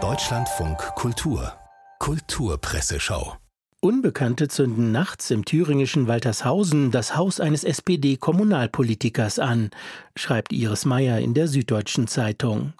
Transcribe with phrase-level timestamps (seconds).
[0.00, 1.54] Deutschlandfunk Kultur
[1.98, 3.34] Kulturpresseschau
[3.80, 9.70] Unbekannte zünden nachts im thüringischen Waltershausen das Haus eines SPD-Kommunalpolitikers an,
[10.14, 12.72] schreibt Iris Meyer in der Süddeutschen Zeitung.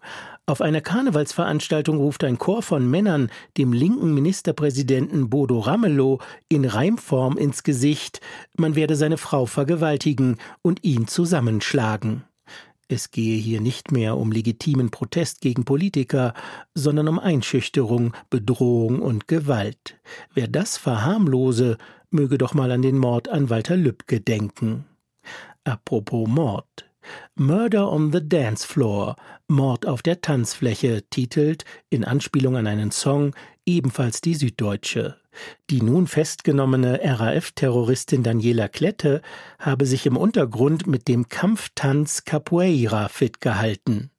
[0.47, 7.37] Auf einer Karnevalsveranstaltung ruft ein Chor von Männern dem linken Ministerpräsidenten Bodo Ramelow in Reimform
[7.37, 8.21] ins Gesicht,
[8.57, 12.23] man werde seine Frau vergewaltigen und ihn zusammenschlagen.
[12.91, 16.33] Es gehe hier nicht mehr um legitimen Protest gegen Politiker,
[16.75, 20.01] sondern um Einschüchterung, Bedrohung und Gewalt.
[20.33, 21.77] Wer das verharmlose,
[22.11, 24.87] möge doch mal an den Mord an Walter Lübcke denken.
[25.65, 26.87] Apropos Mord.
[27.35, 29.17] Murder on the Dance Floor,
[29.49, 33.35] Mord auf der Tanzfläche, titelt, in Anspielung an einen Song,
[33.65, 35.17] ebenfalls die Süddeutsche.
[35.71, 39.23] Die nun festgenommene RAF-Terroristin Daniela Klette
[39.59, 44.11] habe sich im Untergrund mit dem Kampftanz Capoeira fit gehalten.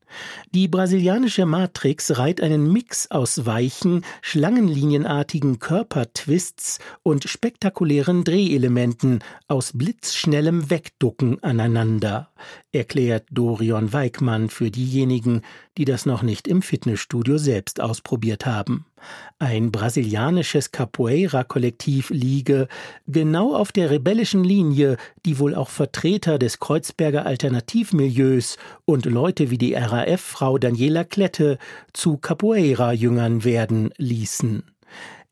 [0.52, 10.70] Die brasilianische Matrix reiht einen Mix aus weichen, schlangenlinienartigen Körpertwists und spektakulären Drehelementen aus blitzschnellem
[10.70, 12.30] Wegducken aneinander,
[12.72, 15.42] erklärt Dorion Weigmann für diejenigen,
[15.80, 18.86] die das noch nicht im Fitnessstudio selbst ausprobiert haben.
[19.40, 22.68] Ein brasilianisches Capoeira-Kollektiv liege
[23.08, 29.58] genau auf der rebellischen Linie, die wohl auch Vertreter des Kreuzberger Alternativmilieus und Leute wie
[29.58, 31.58] die RAF-Frau Daniela Klette
[31.94, 34.64] zu Capoeira-Jüngern werden ließen.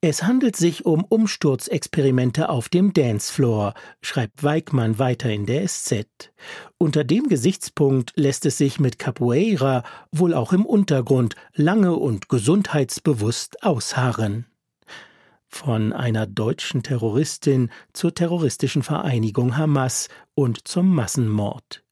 [0.10, 6.32] Es handelt sich um Umsturzexperimente auf dem Dancefloor, schreibt Weigmann weiter in der SZ.
[6.78, 9.84] Unter dem Gesichtspunkt lässt es sich mit Capoeira
[10.14, 14.46] wohl auch im Untergrund lange und gesundheitsbewusst ausharren.
[15.50, 21.84] Von einer deutschen Terroristin zur terroristischen Vereinigung Hamas und zum Massenmord.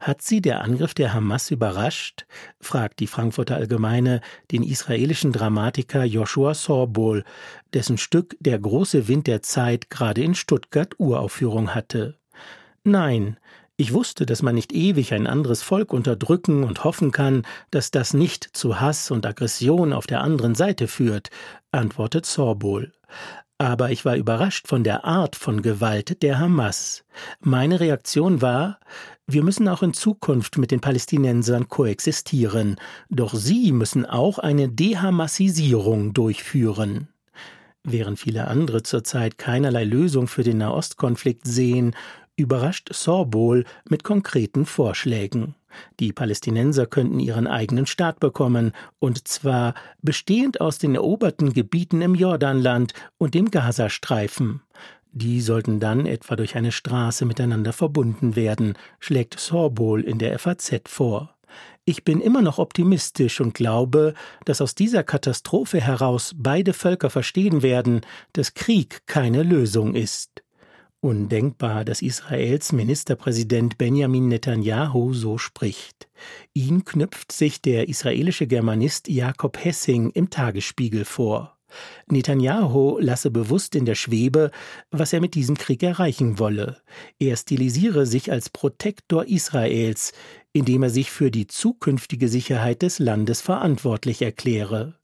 [0.00, 2.26] Hat sie der Angriff der Hamas überrascht?
[2.60, 7.24] fragt die Frankfurter Allgemeine den israelischen Dramatiker Joshua Sorbol,
[7.72, 12.18] dessen Stück Der große Wind der Zeit gerade in Stuttgart Uraufführung hatte.
[12.82, 13.38] Nein,
[13.76, 18.14] ich wusste, dass man nicht ewig ein anderes Volk unterdrücken und hoffen kann, dass das
[18.14, 21.30] nicht zu Hass und Aggression auf der anderen Seite führt,
[21.72, 22.92] antwortet Sorbol.
[23.58, 27.04] Aber ich war überrascht von der Art von Gewalt der Hamas.
[27.40, 28.80] Meine Reaktion war,
[29.26, 32.76] wir müssen auch in Zukunft mit den Palästinensern koexistieren,
[33.10, 37.08] doch sie müssen auch eine Dehamassisierung durchführen.
[37.84, 41.94] Während viele andere zurzeit keinerlei Lösung für den Nahostkonflikt sehen,
[42.36, 45.54] überrascht Sorbol mit konkreten Vorschlägen.
[46.00, 52.14] Die Palästinenser könnten ihren eigenen Staat bekommen, und zwar bestehend aus den eroberten Gebieten im
[52.14, 54.60] Jordanland und dem Gazastreifen.
[55.12, 60.80] Die sollten dann etwa durch eine Straße miteinander verbunden werden, schlägt Sorbol in der FAZ
[60.86, 61.34] vor.
[61.84, 64.14] Ich bin immer noch optimistisch und glaube,
[64.44, 68.00] dass aus dieser Katastrophe heraus beide Völker verstehen werden,
[68.32, 70.43] dass Krieg keine Lösung ist.
[71.04, 76.08] Undenkbar, dass Israels Ministerpräsident Benjamin Netanyahu so spricht.
[76.54, 81.58] Ihn knüpft sich der israelische Germanist Jakob Hessing im Tagesspiegel vor.
[82.06, 84.50] Netanyahu lasse bewusst in der Schwebe,
[84.90, 86.78] was er mit diesem Krieg erreichen wolle.
[87.18, 90.14] Er stilisiere sich als Protektor Israels,
[90.54, 94.94] indem er sich für die zukünftige Sicherheit des Landes verantwortlich erkläre.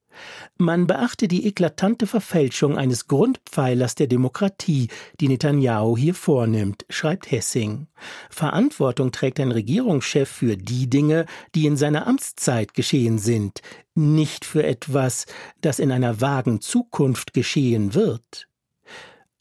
[0.59, 4.89] Man beachte die eklatante Verfälschung eines Grundpfeilers der Demokratie,
[5.21, 7.87] die Netanyahu hier vornimmt, schreibt Hessing.
[8.29, 13.63] Verantwortung trägt ein Regierungschef für die Dinge, die in seiner Amtszeit geschehen sind,
[13.95, 15.27] nicht für etwas,
[15.61, 18.49] das in einer vagen Zukunft geschehen wird.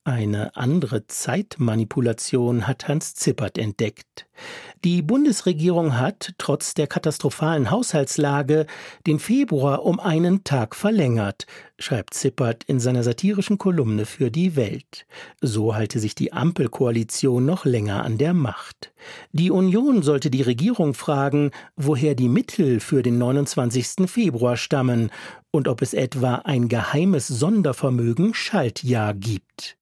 [0.05, 4.27] Eine andere Zeitmanipulation hat Hans Zippert entdeckt.
[4.85, 8.65] Die Bundesregierung hat, trotz der katastrophalen Haushaltslage,
[9.05, 11.47] den Februar um einen Tag verlängert,
[11.77, 15.05] schreibt Zippert in seiner satirischen Kolumne für die Welt.
[15.41, 18.93] So halte sich die Ampelkoalition noch länger an der Macht.
[19.33, 24.09] Die Union sollte die Regierung fragen, woher die Mittel für den 29.
[24.09, 25.11] Februar stammen
[25.51, 29.78] und ob es etwa ein geheimes Sondervermögen Schaltjahr gibt.